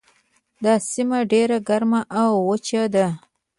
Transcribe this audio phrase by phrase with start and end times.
[0.63, 3.07] دا سیمه ډیره ګرمه او وچه ده.